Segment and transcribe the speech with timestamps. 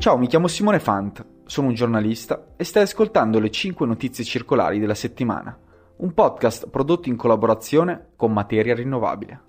[0.00, 4.78] Ciao, mi chiamo Simone Fant, sono un giornalista e stai ascoltando le 5 notizie circolari
[4.78, 5.54] della settimana,
[5.96, 9.40] un podcast prodotto in collaborazione con Materia Rinnovabile.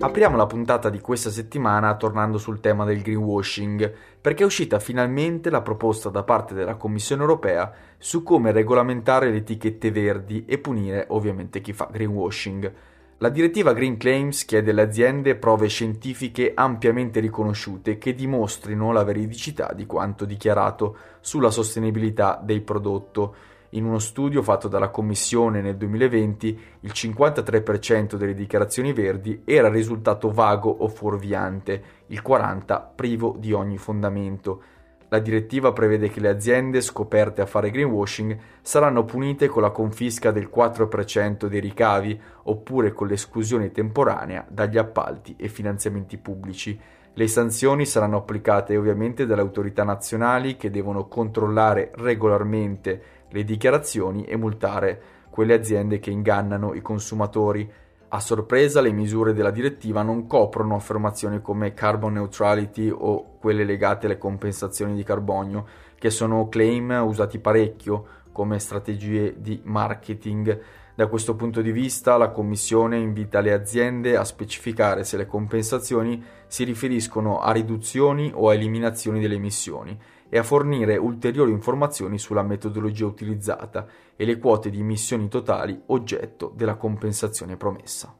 [0.00, 3.92] Apriamo la puntata di questa settimana tornando sul tema del greenwashing,
[4.22, 9.36] perché è uscita finalmente la proposta da parte della Commissione europea su come regolamentare le
[9.36, 12.72] etichette verdi e punire ovviamente chi fa greenwashing.
[13.20, 19.72] La direttiva Green Claims chiede alle aziende prove scientifiche ampiamente riconosciute che dimostrino la veridicità
[19.74, 23.34] di quanto dichiarato sulla sostenibilità del prodotto
[23.70, 30.30] in uno studio fatto dalla Commissione nel 2020, il 53% delle dichiarazioni verdi era risultato
[30.30, 34.62] vago o fuorviante, il 40% privo di ogni fondamento.
[35.10, 40.30] La direttiva prevede che le aziende scoperte a fare greenwashing saranno punite con la confisca
[40.30, 46.78] del 4% dei ricavi oppure con l'esclusione temporanea dagli appalti e finanziamenti pubblici.
[47.14, 54.36] Le sanzioni saranno applicate ovviamente dalle autorità nazionali che devono controllare regolarmente le dichiarazioni e
[54.36, 57.70] multare quelle aziende che ingannano i consumatori.
[58.10, 64.06] A sorpresa le misure della direttiva non coprono affermazioni come carbon neutrality o quelle legate
[64.06, 65.66] alle compensazioni di carbonio,
[65.98, 70.58] che sono claim usati parecchio come strategie di marketing.
[70.94, 76.24] Da questo punto di vista la Commissione invita le aziende a specificare se le compensazioni
[76.46, 79.96] si riferiscono a riduzioni o a eliminazioni delle emissioni
[80.28, 86.52] e a fornire ulteriori informazioni sulla metodologia utilizzata e le quote di emissioni totali oggetto
[86.54, 88.14] della compensazione promessa.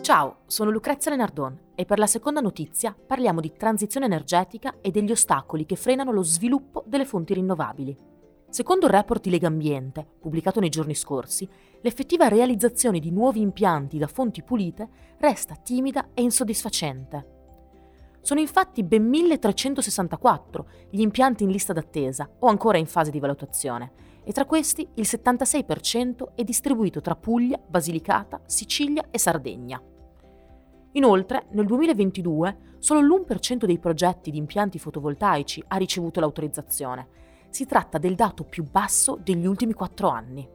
[0.00, 5.10] Ciao, sono Lucrezia Lenardon e per la seconda notizia parliamo di transizione energetica e degli
[5.10, 8.15] ostacoli che frenano lo sviluppo delle fonti rinnovabili.
[8.48, 11.48] Secondo il report di Legambiente, pubblicato nei giorni scorsi,
[11.80, 17.34] l'effettiva realizzazione di nuovi impianti da fonti pulite resta timida e insoddisfacente.
[18.20, 23.92] Sono infatti ben 1364 gli impianti in lista d'attesa o ancora in fase di valutazione,
[24.24, 29.80] e tra questi il 76% è distribuito tra Puglia, Basilicata, Sicilia e Sardegna.
[30.92, 37.08] Inoltre, nel 2022 solo l'1% dei progetti di impianti fotovoltaici ha ricevuto l'autorizzazione,
[37.50, 40.54] si tratta del dato più basso degli ultimi quattro anni.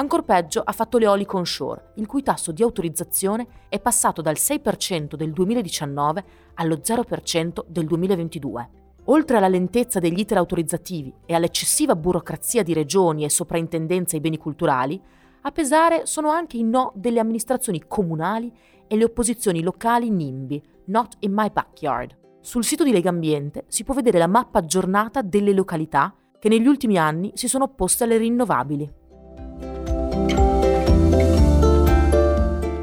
[0.00, 5.16] Ancor peggio ha fatto l'eolico onshore, il cui tasso di autorizzazione è passato dal 6%
[5.16, 6.24] del 2019
[6.54, 8.70] allo 0% del 2022.
[9.06, 14.36] Oltre alla lentezza degli iter autorizzativi e all'eccessiva burocrazia di regioni e soprintendenze ai beni
[14.36, 15.00] culturali,
[15.40, 18.52] a pesare sono anche i no delle amministrazioni comunali
[18.86, 22.17] e le opposizioni locali NIMBY, Not in My Backyard.
[22.48, 26.96] Sul sito di Legambiente si può vedere la mappa aggiornata delle località che negli ultimi
[26.96, 28.90] anni si sono opposte alle rinnovabili.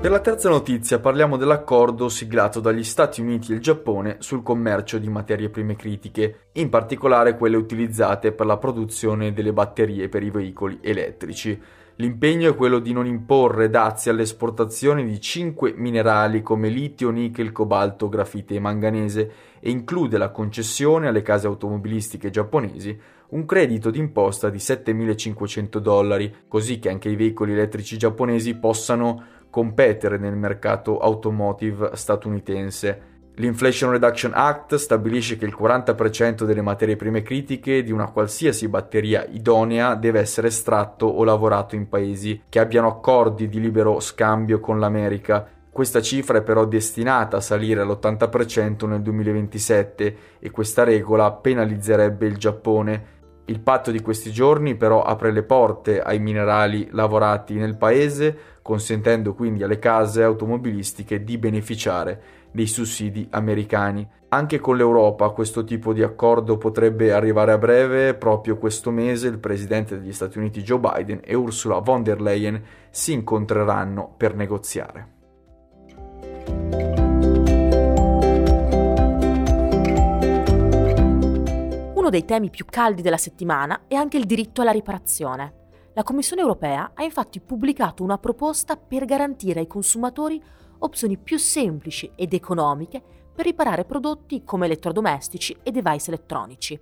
[0.06, 5.00] Per la terza notizia parliamo dell'accordo siglato dagli Stati Uniti e il Giappone sul commercio
[5.00, 10.30] di materie prime critiche, in particolare quelle utilizzate per la produzione delle batterie per i
[10.30, 11.60] veicoli elettrici.
[11.96, 18.08] L'impegno è quello di non imporre dazi all'esportazione di cinque minerali come litio, nickel, cobalto,
[18.08, 22.96] grafite e manganese e include la concessione alle case automobilistiche giapponesi
[23.28, 29.24] un credito d'imposta di 7.500 dollari, così che anche i veicoli elettrici giapponesi possano
[29.56, 33.14] competere nel mercato automotive statunitense.
[33.36, 39.26] L'Inflation Reduction Act stabilisce che il 40% delle materie prime critiche di una qualsiasi batteria
[39.30, 44.78] idonea deve essere estratto o lavorato in paesi che abbiano accordi di libero scambio con
[44.78, 45.48] l'America.
[45.72, 52.36] Questa cifra è però destinata a salire all'80% nel 2027 e questa regola penalizzerebbe il
[52.36, 53.14] Giappone.
[53.48, 59.36] Il patto di questi giorni però apre le porte ai minerali lavorati nel paese, consentendo
[59.36, 64.08] quindi alle case automobilistiche di beneficiare dei sussidi americani.
[64.30, 69.38] Anche con l'Europa questo tipo di accordo potrebbe arrivare a breve, proprio questo mese il
[69.38, 75.15] presidente degli Stati Uniti Joe Biden e Ursula von der Leyen si incontreranno per negoziare.
[82.06, 85.70] Uno dei temi più caldi della settimana è anche il diritto alla riparazione.
[85.96, 90.40] La Commissione europea ha infatti pubblicato una proposta per garantire ai consumatori
[90.78, 93.02] opzioni più semplici ed economiche
[93.34, 96.80] per riparare prodotti come elettrodomestici e device elettronici.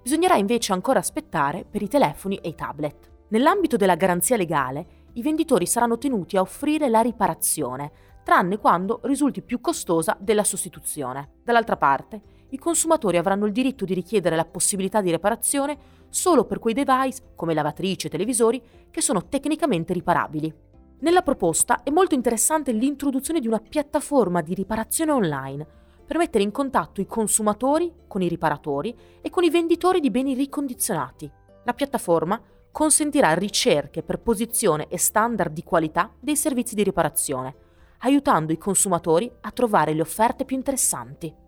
[0.00, 3.10] Bisognerà invece ancora aspettare per i telefoni e i tablet.
[3.30, 7.90] Nell'ambito della garanzia legale, i venditori saranno tenuti a offrire la riparazione,
[8.22, 11.38] tranne quando risulti più costosa della sostituzione.
[11.42, 12.22] Dall'altra parte,
[12.54, 15.76] i consumatori avranno il diritto di richiedere la possibilità di riparazione
[16.08, 20.54] solo per quei device, come lavatrici e televisori, che sono tecnicamente riparabili.
[21.00, 25.66] Nella proposta è molto interessante l'introduzione di una piattaforma di riparazione online
[26.06, 30.34] per mettere in contatto i consumatori con i riparatori e con i venditori di beni
[30.34, 31.28] ricondizionati.
[31.64, 32.40] La piattaforma
[32.70, 37.56] consentirà ricerche per posizione e standard di qualità dei servizi di riparazione,
[37.98, 41.42] aiutando i consumatori a trovare le offerte più interessanti.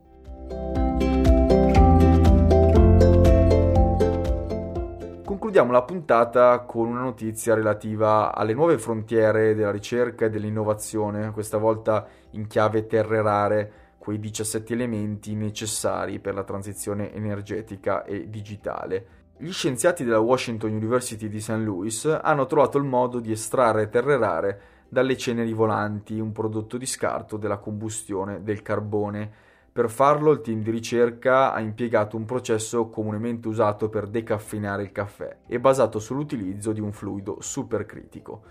[5.25, 11.57] Concludiamo la puntata con una notizia relativa alle nuove frontiere della ricerca e dell'innovazione, questa
[11.57, 19.07] volta in chiave terre rare, quei 17 elementi necessari per la transizione energetica e digitale.
[19.39, 21.51] Gli scienziati della Washington University di St.
[21.59, 26.87] Louis hanno trovato il modo di estrarre terre rare dalle ceneri volanti, un prodotto di
[26.87, 29.33] scarto della combustione del carbone
[29.77, 34.91] per farlo il team di ricerca ha impiegato un processo comunemente usato per decaffeinare il
[34.91, 38.43] caffè e basato sull'utilizzo di un fluido supercritico.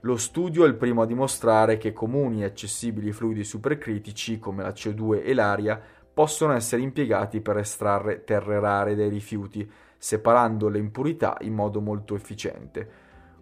[0.00, 4.70] Lo studio è il primo a dimostrare che comuni e accessibili fluidi supercritici come la
[4.70, 5.80] CO2 e l'aria
[6.12, 12.16] possono essere impiegati per estrarre terre rare dai rifiuti, separando le impurità in modo molto
[12.16, 12.90] efficiente.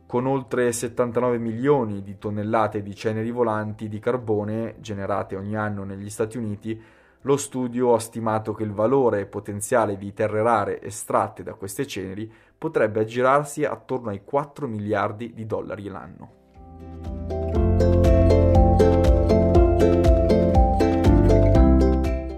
[0.06, 6.10] Con oltre 79 milioni di tonnellate di ceneri volanti di carbone generate ogni anno negli
[6.10, 6.78] Stati Uniti,
[7.26, 12.32] lo studio ha stimato che il valore potenziale di terre rare estratte da queste ceneri
[12.56, 16.30] potrebbe aggirarsi attorno ai 4 miliardi di dollari l'anno.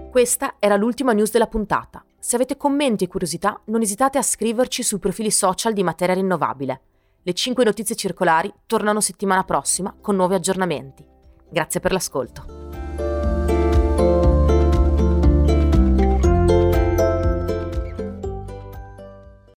[0.09, 2.03] Questa era l'ultima news della puntata.
[2.17, 6.81] Se avete commenti e curiosità, non esitate a scriverci sui profili social di Materia Rinnovabile.
[7.21, 11.05] Le 5 notizie circolari tornano settimana prossima con nuovi aggiornamenti.
[11.47, 12.58] Grazie per l'ascolto.